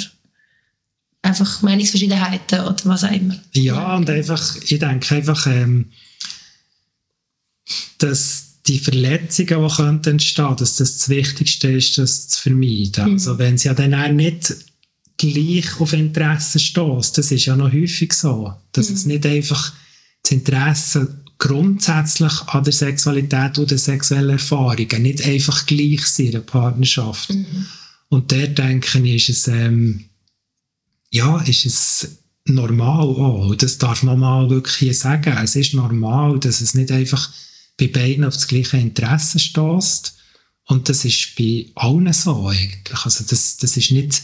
[1.22, 3.36] einfach Meinungsverschiedenheiten oder was auch immer.
[3.54, 5.92] Ja, und einfach, ich denke einfach, ähm,
[7.98, 13.06] dass die Verletzungen, die könnten entstehen, dass das das Wichtigste ist, das zu vermeiden.
[13.06, 13.14] Mhm.
[13.14, 14.56] Also wenn sie ja dann auch nicht
[15.18, 18.96] gleich auf Interesse stößt, das ist ja noch häufig so, dass mhm.
[18.96, 19.74] es nicht einfach
[20.24, 26.40] das Interesse grundsätzlich an der Sexualität oder sexuellen Erfahrungen nicht einfach gleich sind in der
[26.40, 27.34] Partnerschaft.
[27.34, 27.66] Mhm.
[28.10, 30.06] Und der denke ich, ist es, ähm,
[31.12, 33.56] ja, ist es normal auch.
[33.56, 35.38] Das darf man mal wirklich sagen.
[35.44, 37.30] Es ist normal, dass es nicht einfach
[37.78, 40.16] bei beiden auf das gleiche Interesse stößt.
[40.66, 43.06] Und das ist bei allen so eigentlich.
[43.06, 44.22] Also das, das ist nicht,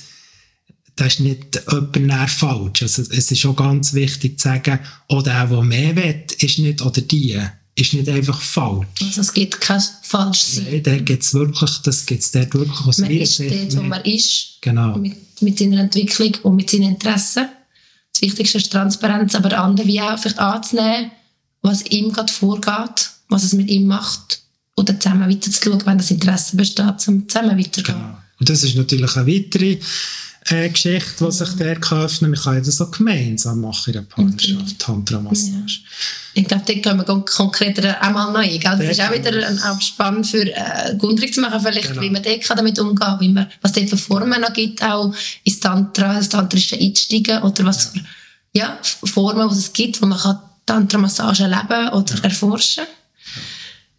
[0.96, 2.82] das ist nicht jemand falsch.
[2.82, 6.82] Also es ist auch ganz wichtig zu sagen, auch der, der mehr will, ist nicht,
[6.82, 7.40] oder die,
[7.76, 8.88] ist nicht einfach falsch.
[9.02, 10.68] Also es gibt kein falsch sein.
[10.70, 14.04] Nein, da gibt's wirklich, das gibt es dort wirklich aus Man ist dort, wo man
[14.04, 14.58] ist.
[14.62, 14.98] Genau.
[14.98, 17.48] Mit, mit seiner Entwicklung und mit seinen Interessen.
[18.12, 21.12] Das Wichtigste ist Transparenz, aber andere wie auch vielleicht anzunehmen,
[21.62, 24.42] was ihm gerade vorgeht was es mit ihm macht
[24.76, 28.00] oder zusammen weiterzuschauen, wenn das Interesse besteht, zum zusammen weiterzugehen.
[28.00, 28.18] Genau.
[28.40, 29.80] Und das ist natürlich eine weitere
[30.50, 34.02] äh, Geschichte, die sich der kann öffnen Man kann das so gemeinsam machen in der
[34.02, 34.76] Partnerschaft, okay.
[34.78, 35.80] Tantra-Massage.
[35.82, 36.42] Ja.
[36.42, 38.62] Ich glaube, da können wir konkreter einmal neu eingehen.
[38.62, 42.02] Das ist auch wieder ein, auch spannend für äh, Gundrig zu machen, vielleicht, genau.
[42.02, 45.60] wie man damit umgehen kann, wie man, was es für Formen noch gibt, auch ins
[45.60, 48.02] Tantra, das tantrische Einsteigen oder was ja.
[48.02, 48.08] für
[48.56, 52.24] ja, Formen es gibt, wo man kann Tantra-Massage erleben oder ja.
[52.24, 53.03] erforschen kann.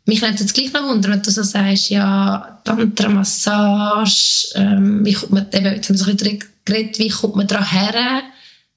[0.07, 5.33] Mich nimmt jetzt gleich noch Wunder, wenn du so sagst, ja, Tantra-Massage, ähm, wie kommt
[5.33, 8.23] man, eben, jetzt haben wir so ein bisschen geredet, wie kommt man daran her?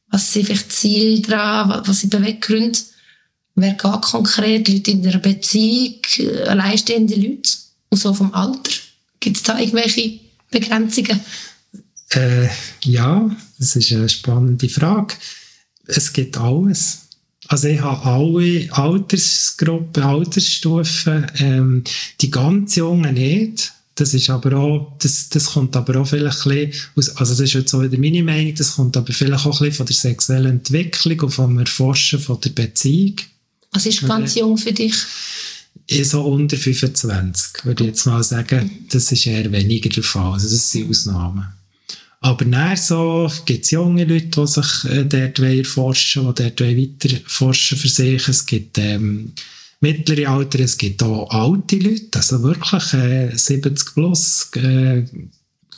[0.09, 1.81] Was sind vielleicht Ziele daran?
[1.85, 2.79] Was sind Beweggründe?
[3.55, 4.69] Wer geht konkret?
[4.69, 5.99] Leute in einer Beziehung?
[6.47, 7.49] Alleinstehende Leute?
[7.89, 8.71] Und so vom Alter?
[9.19, 11.19] Gibt es da irgendwelche Begrenzungen?
[12.11, 12.47] Äh,
[12.83, 15.15] ja, das ist eine spannende Frage.
[15.87, 17.06] Es gibt alles.
[17.47, 21.83] Also ich habe alle Altersgruppen, Altersstufen, ähm,
[22.19, 23.73] die ganz Jungen nicht.
[23.95, 27.39] Das ist aber auch, das, das kommt aber auch vielleicht ein bisschen aus, also das
[27.39, 29.95] ist jetzt so wieder meine Meinung, das kommt aber vielleicht auch ein bisschen von der
[29.95, 33.15] sexuellen Entwicklung und vom Erforschen von der Beziehung.
[33.71, 34.93] Was ist ganz jung für dich?
[36.03, 38.85] So unter 25, würde ich jetzt mal sagen.
[38.91, 40.33] Das ist eher weniger der Fall.
[40.33, 41.47] Also das sind Ausnahmen.
[42.19, 47.15] Aber dann so gibt es junge Leute, die sich äh, dort erforschen die dort weiter
[47.25, 48.27] forschen für sich.
[48.27, 49.33] Es gibt ähm,
[49.81, 55.03] mittlere Alter, es gibt auch alte Leute, also wirklich äh, 70 plus, äh,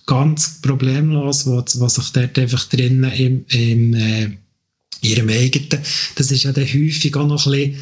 [0.05, 4.29] ganz problemlos, die, sich dort einfach drinnen im, im äh,
[5.01, 5.81] ihrem eigenen,
[6.15, 7.77] das ist ja dann häufig auch noch ein bisschen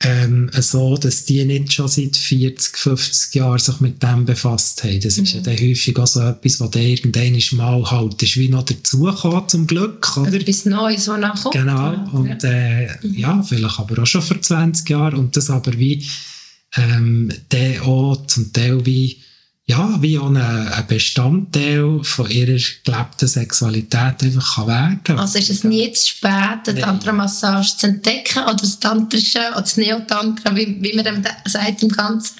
[0.00, 5.00] ähm, so, dass die nicht schon seit 40, 50 Jahren sich mit dem befasst haben.
[5.00, 5.24] Das mhm.
[5.24, 5.44] ist ja mhm.
[5.44, 10.16] dann häufig auch so etwas, was irgendwann mal halt ist wie noch dazugekommen, zum Glück,
[10.16, 10.32] oder?
[10.32, 11.54] Etwas Neues, was nachkommt.
[11.54, 13.14] Genau, und äh, mhm.
[13.18, 16.06] ja, vielleicht aber auch schon vor 20 Jahren und das aber wie
[16.76, 19.18] ähm, dann auch zum Teil wie
[19.70, 25.50] ja, wie auch ein, ein Bestandteil von ihrer gelebten Sexualität einfach kann werden Also ist
[25.50, 30.78] es nie zu spät, eine Tantra-Massage zu entdecken oder das Tantrische oder das Neotantra, wie,
[30.80, 32.36] wie man dem sagt im Ganzen.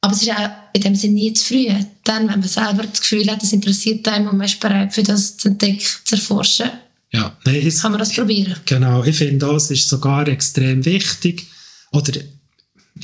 [0.00, 1.68] Aber es ist auch in dem Sinne nie zu früh.
[2.02, 5.04] Dann, wenn man selber das Gefühl hat, es interessiert einem und man ist bereit, für
[5.04, 6.70] das zu entdecken, zu erforschen,
[7.12, 8.56] ja, nein, kann man das probieren.
[8.66, 11.46] Genau, ich finde, das ist sogar extrem wichtig.
[11.92, 12.12] Oder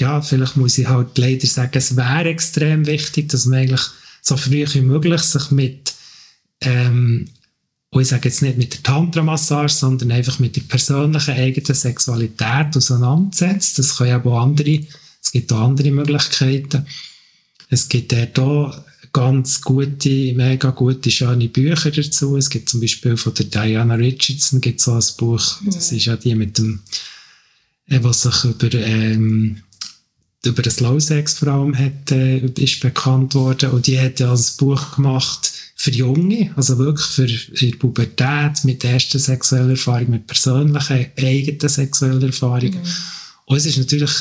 [0.03, 3.87] ja, vielleicht muss ich halt leider sagen, es wäre extrem wichtig, dass man eigentlich
[4.21, 5.95] so früh wie möglich sich mit,
[6.61, 7.29] ähm,
[7.91, 12.77] und ich sage jetzt nicht mit der Tantra-Massage, sondern einfach mit der persönlichen eigenen Sexualität
[12.77, 13.79] auseinandersetzt.
[13.79, 14.81] Das können auch andere,
[15.23, 16.87] es gibt auch andere Möglichkeiten.
[17.69, 22.37] Es gibt dort auch ganz gute, mega gute, schöne Bücher dazu.
[22.37, 26.17] Es gibt zum Beispiel von der Diana Richardson gibt so ein Buch, das ist ja
[26.17, 26.81] die mit dem,
[27.88, 29.62] äh, was sich über ähm,
[30.44, 34.33] über das Low Sex vor allem hat, äh, ist bekannt worden und die hat ja
[34.33, 37.26] ein Buch gemacht für Junge, also wirklich für
[37.64, 42.83] ihre Pubertät, mit erster sexueller Erfahrung, mit persönlichen, eigenen sexuellen Erfahrungen.
[42.83, 42.88] Mhm.
[43.46, 44.12] Und es ist natürlich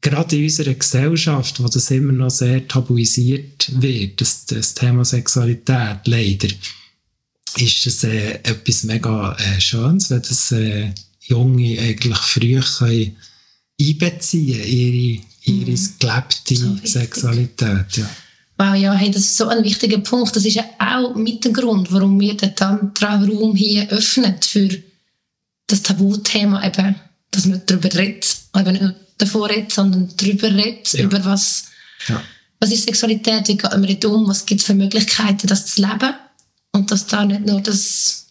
[0.00, 5.98] gerade in unserer Gesellschaft, wo das immer noch sehr tabuisiert wird, das, das Thema Sexualität,
[6.06, 6.48] leider,
[7.56, 13.16] ist es äh, etwas mega äh, Schönes, wenn das äh, Junge eigentlich früh können
[13.80, 15.88] einbeziehen ihre ihre mhm.
[15.98, 17.96] gelebte so Sexualität.
[17.96, 18.10] Ja.
[18.56, 20.34] Wow, ja, hey, das ist so ein wichtiger Punkt.
[20.34, 24.68] Das ist ja auch mit dem Grund, warum wir den Tantra-Raum hier öffnen für
[25.66, 26.94] das Tabuthema eben,
[27.30, 31.04] dass man darüber redet, eben nicht davor redet, sondern darüber redet, ja.
[31.04, 31.64] über was,
[32.06, 32.22] ja.
[32.60, 35.82] was ist Sexualität, wie geht man damit um, was gibt es für Möglichkeiten, das zu
[35.82, 36.14] leben
[36.72, 38.23] und dass da nicht nur das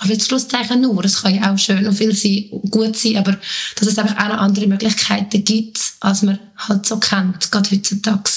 [0.00, 3.36] auf jetzt Schlusszeichen nur, es kann ja auch schön und viel sein, gut sein, aber
[3.76, 8.30] dass es einfach auch noch andere Möglichkeiten gibt, als man halt so kennt, gerade heutzutage.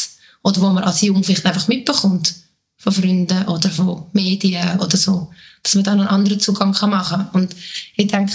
[0.43, 2.35] Oder wo man als Jung vielleicht einfach mitbekommt,
[2.77, 5.29] von Freunden oder von Medien oder so,
[5.63, 7.29] dass man dann einen anderen Zugang kann machen kann.
[7.31, 7.55] Und
[7.95, 8.33] ich denke,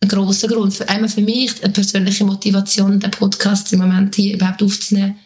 [0.00, 4.36] ein grosser Grund, für, einmal für mich, eine persönliche Motivation, den Podcast im Moment hier
[4.36, 5.18] überhaupt aufzunehmen,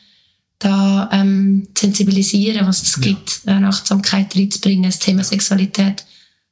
[0.59, 3.03] da ähm, sensibilisieren, was es ja.
[3.03, 6.05] gibt, eine Achtsamkeit reinzubringen, das Thema Sexualität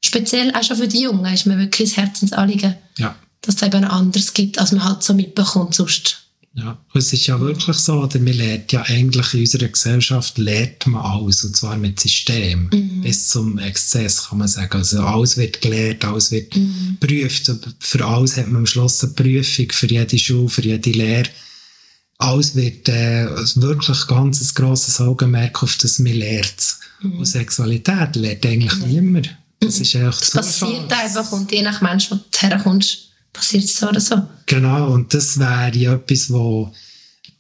[0.05, 3.17] speziell auch schon für die Jungen ist mir wirklich ein Herzensanliegen, ja.
[3.43, 6.21] dass es eben anders gibt, als man halt so mitbekommt sonst.
[6.53, 10.85] Ja, es ist ja wirklich so, oder man lernt ja eigentlich in unserer Gesellschaft lernt
[10.89, 13.03] man alles, und zwar mit System, mhm.
[13.03, 14.79] bis zum Exzess kann man sagen.
[14.79, 16.97] Also alles wird gelernt, alles wird mhm.
[17.01, 21.29] geprüft, für alles hat man am Schluss eine Prüfung, für jede Schule, für jede Lehre.
[22.19, 27.19] Alles wird äh, wirklich ganz ein grosses Augenmerk auf das, man lernt mhm.
[27.19, 28.89] Und Sexualität lernt eigentlich mhm.
[28.89, 29.37] niemand.
[29.61, 33.77] Das ist echt Das passiert einfach und je nach Mensch, wo du herkommst, passiert es
[33.77, 34.23] so oder so.
[34.47, 36.73] Genau, und das wäre ja etwas, wo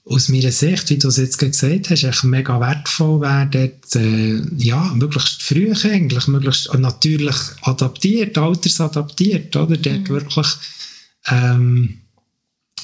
[0.04, 4.42] aus meiner Sicht, wie du es jetzt gesagt hast, echt mega wertvoll wäre, dort, äh,
[4.56, 9.76] ja, möglichst früh eigentlich, möglichst natürlich adaptiert, altersadaptiert, oder?
[9.76, 10.09] Dort mhm.
[10.09, 10.48] wirklich,
[11.26, 12.00] ähm,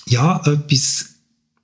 [0.07, 1.16] ja, etwas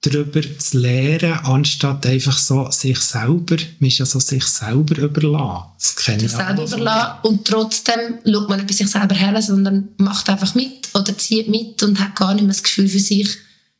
[0.03, 5.71] darüber zu lernen, anstatt einfach so sich selber, man ist ja so sich selber überlassen.
[5.79, 9.88] Das kenne ich selber überlassen und trotzdem schaut man nicht bei sich selber her, sondern
[9.99, 13.29] macht einfach mit oder zieht mit und hat gar nicht mehr das Gefühl für sich,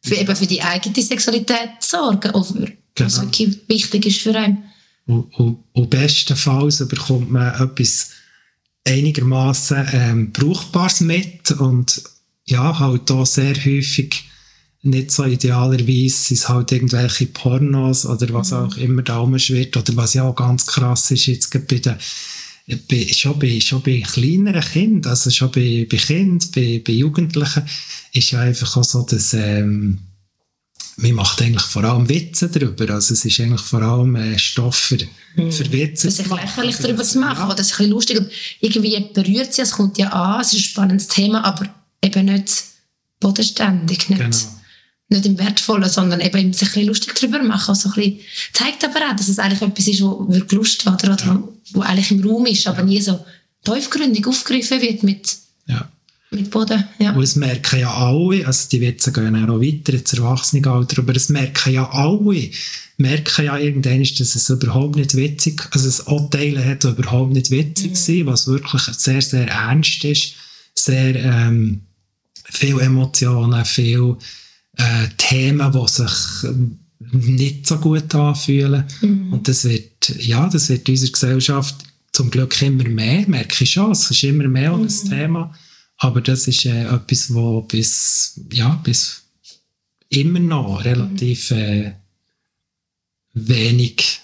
[0.01, 3.07] für, eben für die eigene Sexualität zu sorgen, oder genau.
[3.07, 4.65] was wirklich wichtig ist für einen.
[5.07, 8.11] Und, und, und bestenfalls bekommt man etwas
[8.87, 12.03] einigermaßen ähm, Brauchbares mit und
[12.45, 14.25] ja, halt auch sehr häufig
[14.83, 18.57] nicht so idealerweise sind es halt irgendwelche Pornos oder was mhm.
[18.57, 21.97] auch immer da rumschwirrt oder was ja auch ganz krass ist jetzt bei den
[22.89, 27.65] bei, schon, bei, schon bei kleineren Kindern, also schon bei, bei Kindern, bei, bei Jugendlichen,
[28.13, 29.99] ist ja einfach auch so, dass ähm,
[30.97, 32.89] man macht eigentlich vor allem Witze darüber.
[32.95, 34.99] Also es ist eigentlich vor allem äh, Stoff für,
[35.35, 35.51] mhm.
[35.51, 36.07] für Witze.
[36.07, 38.19] Ist lächerlich darüber zu machen, oder das ist ein bisschen lustig.
[38.21, 41.69] Und irgendwie berührt sie, es kommt ja an, es ist ein spannendes Thema, aber
[42.01, 42.63] eben nicht
[43.19, 44.09] bodenständig.
[44.09, 44.21] Nicht.
[44.21, 44.62] Genau
[45.13, 47.71] nicht im Wertvollen, sondern eben sich ein bisschen lustig darüber machen.
[47.71, 48.21] Also ein bisschen,
[48.53, 51.43] zeigt aber auch, dass es eigentlich etwas ist, wo wirklich Lust hat oder, ja.
[51.73, 52.85] wo eigentlich im Raum ist, aber ja.
[52.85, 53.25] nie so
[53.65, 55.89] tiefgründig aufgegriffen wird mit, ja.
[56.31, 56.85] mit Boden.
[56.99, 57.13] Ja.
[57.13, 61.29] Und es merken ja alle, also die Witze gehen auch weiter ins Erwachsenenalter, aber es
[61.29, 62.51] merken ja alle,
[62.97, 67.91] merken ja irgendwann, dass es überhaupt nicht witzig, also das Urteilen hat überhaupt nicht witzig
[67.91, 67.97] mhm.
[67.97, 70.35] sein, was wirklich sehr, sehr ernst ist,
[70.75, 71.83] sehr ähm,
[72.45, 74.17] viel Emotionen, viel
[74.77, 76.79] äh, Themen, die sich ähm,
[77.13, 78.85] nicht so gut anfühlen.
[79.01, 79.33] Mhm.
[79.33, 81.75] Und das wird, ja, das wird in unserer Gesellschaft
[82.13, 83.93] zum Glück immer mehr, merke ich schon.
[83.93, 84.85] Es ist immer mehr mhm.
[84.85, 85.55] ein Thema.
[85.99, 89.23] Aber das ist äh, etwas, was bis, ja, bis
[90.09, 91.93] immer noch relativ äh,
[93.35, 94.23] wenig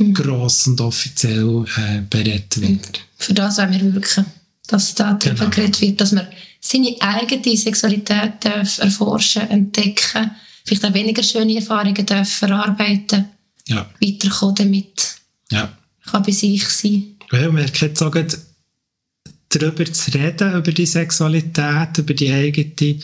[0.00, 0.14] Mhm.
[0.14, 3.00] gross und offiziell äh, berät wird.
[3.18, 4.24] Für das wollen wir wirken.
[4.66, 5.50] Dass da darüber Genau.
[5.50, 6.26] geredet wird, dass man
[6.60, 10.30] seine eigene Sexualität darf erforschen, entdecken,
[10.64, 13.26] vielleicht auch weniger schöne Erfahrungen darf verarbeiten,
[13.66, 15.16] Ja, weiterkommen damit.
[15.50, 15.72] ja.
[16.04, 17.16] Kann bei sich sein.
[17.30, 18.26] Weil wir können sagen,
[19.50, 22.98] darüber zu reden, über die Sexualität, über die eigene,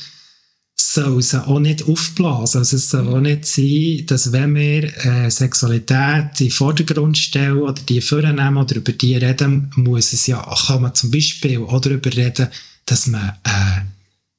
[0.78, 2.58] soll sie auch nicht aufblasen.
[2.60, 7.58] Also es soll auch nicht sein, dass wenn wir äh, Sexualität in den Vordergrund stellen
[7.58, 11.80] oder die vornehmen oder über die reden, muss es ja, kann man zum Beispiel auch
[11.80, 12.48] darüber reden,
[12.86, 13.80] dass man äh,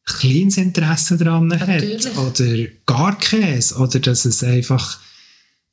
[0.06, 2.06] kleines Interesse daran Natürlich.
[2.06, 5.00] hat oder gar keins oder dass es einfach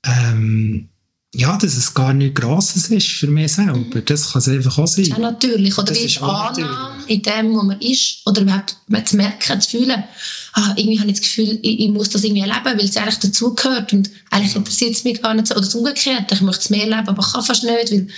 [0.04, 0.88] ähm,
[1.37, 4.00] ja, dass es gar nichts Grosses ist für mich selber.
[4.02, 5.12] Das kann es einfach auch sein.
[5.14, 5.76] Auch natürlich.
[5.76, 8.24] Oder Das die Annahme in dem, wo man ist.
[8.24, 10.04] Oder überhaupt zu merken, zu fühlen,
[10.52, 13.18] ah, irgendwie habe ich das Gefühl, ich, ich muss das irgendwie erleben, weil es eigentlich
[13.18, 13.92] dazugehört.
[13.92, 15.54] Und eigentlich interessiert es mich gar nicht so.
[15.54, 18.08] Oder das Umgekehrte, ich möchte es mehr erleben, aber kann fast nicht, weil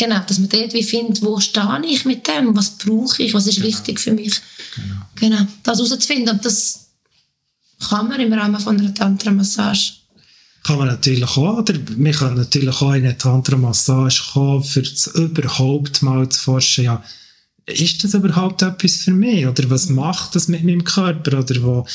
[0.00, 3.46] Genau, dass man dort wie findet, wo stehe ich mit dem, was brauche ich, was
[3.46, 4.40] ist wichtig für mich.
[4.74, 4.94] Genau.
[5.36, 6.36] Genau, das herauszufinden.
[6.36, 6.86] Und das
[7.86, 9.92] kann man im Rahmen von einer Tantra-Massage.
[10.62, 15.08] Kann man natürlich auch, oder wir können natürlich auch in eine Tantra-Massage kommen, für das
[15.08, 17.04] überhaupt mal zu forschen, ja,
[17.66, 19.46] ist das überhaupt etwas für mich?
[19.46, 21.40] Oder was macht das mit meinem Körper?
[21.40, 21.86] Oder wo,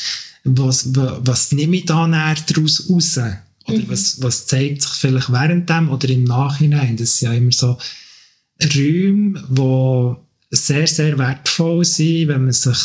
[0.43, 3.19] was, was, was nehme ich da näher daraus raus?
[3.67, 6.97] Oder was, was zeigt sich vielleicht während dem oder im Nachhinein?
[6.97, 7.77] Das sind ja immer so
[8.61, 12.77] Räume, die sehr, sehr wertvoll sind, wenn man sich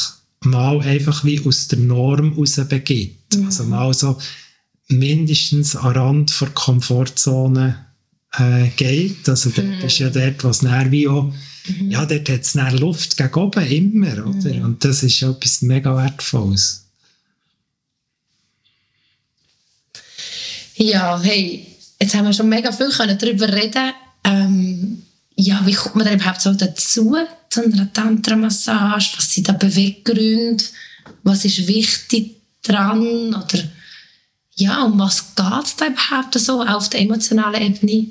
[0.42, 3.36] mal einfach wie aus der Norm rausbegibt.
[3.44, 4.18] Also mal so
[4.88, 7.86] mindestens am Rand der Komfortzone
[8.36, 9.28] äh, geht.
[9.28, 11.32] Also dort ist ja dort, was näher wie auch,
[11.88, 14.64] ja, dort hat es Luft gegen oben, immer, oder?
[14.64, 16.89] Und das ist ja etwas mega Wertvolles.
[20.82, 21.66] Ja, hey,
[22.00, 23.92] jetzt haben wir schon mega viel können darüber reden.
[24.24, 25.02] Ähm,
[25.36, 27.16] ja, wie kommt man da überhaupt so dazu,
[27.50, 29.18] zu einer Tantra-Massage?
[29.18, 30.64] Was sind da Beweggründe?
[31.22, 33.34] Was ist wichtig dran?
[33.34, 33.64] Oder
[34.54, 38.06] ja, um was geht es da überhaupt so auf der emotionalen Ebene?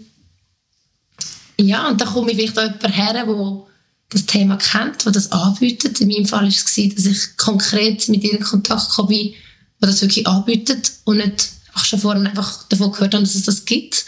[1.59, 3.67] Ja, und da komme ich vielleicht auch jemand her, der
[4.09, 6.01] das Thema kennt, der das anbietet.
[6.01, 9.33] In meinem Fall war es, dass ich konkret mit ihr in Kontakt bin,
[9.81, 13.65] der das wirklich anbietet und nicht schon vorher einfach davon gehört habe, dass es das
[13.65, 14.05] gibt.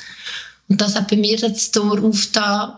[0.68, 2.74] Und das hat bei mir das Tor aufgetan,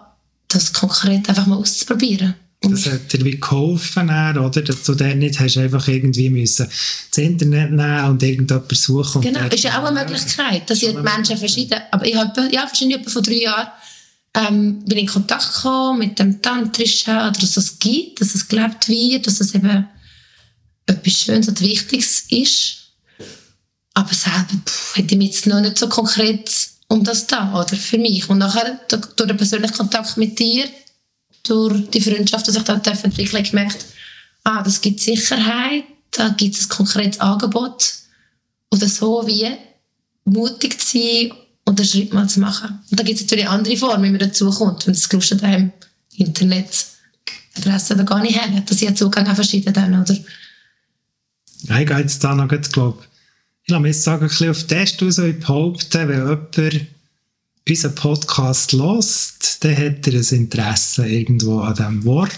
[0.48, 2.36] das konkret einfach mal auszuprobieren.
[2.62, 4.62] Das hat dir wie geholfen, oder?
[4.62, 6.68] Dass du dann nicht hast einfach irgendwie müssen
[7.10, 9.18] das Internet nehmen und irgendjemand suchen.
[9.18, 10.70] und Genau, ist ja auch eine Möglichkeit.
[10.70, 11.80] Da sind Menschen verschieden.
[11.92, 13.68] Aber ich habe ja, wahrscheinlich vor drei Jahren
[14.34, 18.88] ähm, bin in Kontakt gekommen mit dem Tantrischen, oder dass es gibt, dass es gelebt
[18.88, 19.88] wird, dass es eben
[20.86, 22.83] etwas Schönes und Wichtiges ist.
[23.94, 26.50] Aber selber pff, hätte ich mich jetzt noch nicht so konkret
[26.88, 28.30] um das da, oder für mich.
[28.30, 30.66] Und nachher, durch den persönlichen Kontakt mit dir,
[31.44, 33.86] durch die Freundschaft, die sich dort entwickelt, ich gemerkt,
[34.44, 37.94] ah, das gibt Sicherheit, da gibt es ein konkretes Angebot
[38.72, 39.50] oder so wie
[40.26, 41.34] mutig zu sein
[41.66, 42.80] und einen Schritt mal zu machen.
[42.90, 44.88] Und da gibt es natürlich andere Formen, wie man dazu kommt.
[44.88, 45.72] Und das gelustet einem
[46.16, 46.86] Internet,
[47.58, 48.64] Adresse da gar nicht her.
[48.66, 50.14] Das sind ja Zugang an verschiedene dann, oder?
[50.14, 53.13] Ich gehe jetzt da noch, glaube ich,
[53.68, 56.88] lasse mich jetzt sagen, ein bisschen auf Test raus und behaupten, wenn jemand
[57.68, 62.38] unseren Podcast hört, dann hat er ein Interesse irgendwo an diesem Wort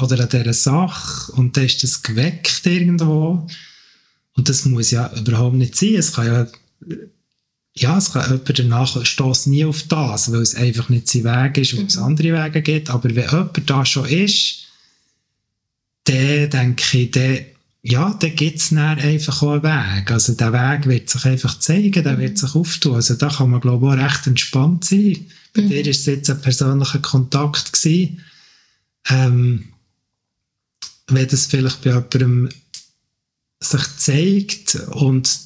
[0.00, 3.46] oder an dieser Sache und dann ist das geweckt irgendwo.
[4.36, 5.94] Und das muss ja überhaupt nicht sein.
[5.94, 6.46] Es kann ja,
[7.74, 11.58] ja, es kann jemand danach stößt nie auf das, weil es einfach nicht sein Weg
[11.58, 12.90] ist und es andere Wege gibt.
[12.90, 14.66] Aber wenn jemand da schon ist,
[16.04, 17.38] dann denke ich, dann,
[17.88, 20.10] ja, dann gibt es einfach auch einen Weg.
[20.10, 22.96] Also der Weg wird sich einfach zeigen, der wird sich auftun.
[22.96, 25.26] Also da kann man, glaube ich, auch recht entspannt sein.
[25.54, 27.72] Bei dir war es jetzt ein persönlicher Kontakt.
[27.72, 28.22] Gewesen.
[29.08, 29.68] Ähm,
[31.06, 32.48] wenn das vielleicht bei jemandem
[33.60, 35.38] sich zeigt und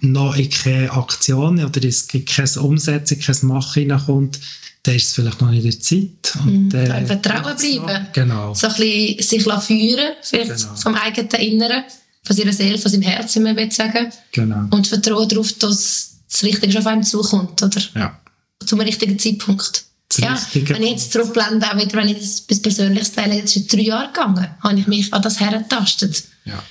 [0.00, 4.40] noch in keine Aktion oder es gibt keine Umsetzung, kein Machen hineinkommt,
[4.84, 6.36] dann ist es vielleicht noch nicht die Zeit.
[6.44, 6.80] Und, Mhm.
[6.80, 8.06] Im Vertrauen bleiben.
[8.12, 8.54] Genau.
[8.54, 10.74] So ein bisschen sich führen, vielleicht Genau.
[10.76, 11.84] vom eigenen Inneren,
[12.22, 14.12] von seiner Seele, von seinem Herzen, man will sagen.
[14.30, 14.66] genau.
[14.70, 17.82] Und Vertrauen darauf, dass das Richtige schon auf einem zukommt, oder?
[17.94, 18.20] Ja.
[18.64, 19.84] Zum richtigen Zeitpunkt.
[20.18, 23.56] Ja, Richtige wenn ich jetzt zurückblende, auch wieder, wenn ich das bis Persönliches teile, jetzt
[23.56, 26.24] ist drei Jahre gegangen, habe ich mich an das hergetastet.
[26.44, 26.62] Ja.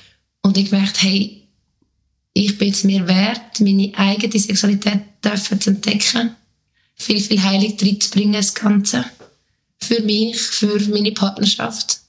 [0.43, 1.47] Und ich gemerkt, hey,
[2.33, 6.35] ich bin es mir wert, meine eigene Sexualität dürfen zu entdecken,
[7.03, 9.05] viel, viel Heilig reinzubringen, das Ganze.
[9.81, 11.99] Für mich, für meine Partnerschaft.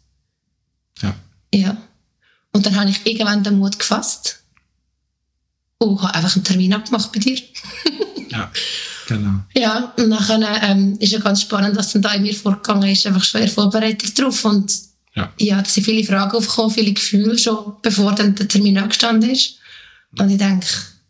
[1.03, 1.14] Ja.
[1.53, 1.76] Ja.
[2.53, 4.40] Und dann habe ich irgendwann den Mut gefasst
[5.78, 7.38] und habe einfach einen Termin abgemacht bei dir.
[8.28, 8.51] ja,
[9.09, 9.40] genau.
[9.57, 13.07] Ja, und nachher ähm, ist ja ganz spannend, was dann da in mir vorgegangen ist,
[13.07, 14.72] einfach schon in Vorbereitung drauf und
[15.14, 15.32] Ja.
[15.38, 19.57] ja, da sind viele Fragen aufgekommen, viele Gefühle schon, bevor dann der Termin angestanden ist.
[20.18, 20.66] Und ich denke,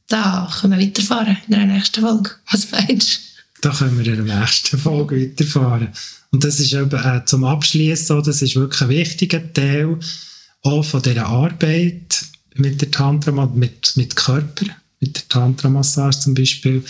[0.08, 2.30] da können wir weiterfahren in der nächsten Folge.
[2.50, 3.33] Was meinst
[3.64, 5.88] Da können wir in der nächsten Folge weiterfahren.
[6.30, 9.98] Und das ist eben äh, zum Abschließen so, das ist wirklich ein wichtiger Teil
[10.60, 14.66] auch von dieser Arbeit mit der Tantra, mit, mit Körper,
[15.00, 16.84] mit der Tantra-Massage zum Beispiel,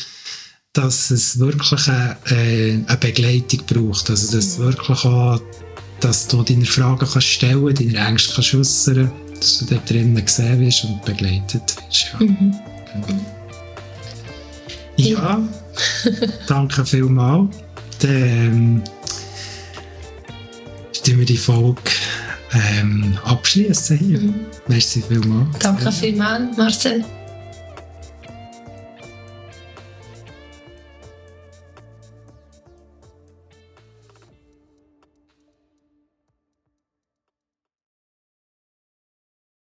[0.72, 4.10] dass es wirklich eine, äh, eine Begleitung braucht.
[4.10, 5.40] Also, dass wirklich auch,
[6.00, 10.58] dass du deine Fragen kannst stellen, deine Ängste kannst äußern, dass du dort drinnen gesehen
[10.58, 12.06] wirst und begleitet wirst.
[12.14, 12.18] Ja.
[12.18, 12.24] du?
[12.24, 13.43] Mhm.
[14.96, 15.40] Ja,
[16.46, 17.56] danke vielmals.
[18.00, 18.82] Dann ähm,
[20.92, 21.80] stimmen wir die Folge
[22.52, 24.20] ähm, abschließen hier.
[24.20, 24.34] Mhm.
[24.68, 25.58] Merci vielmals.
[25.58, 27.04] Danke vielmals, Marcel.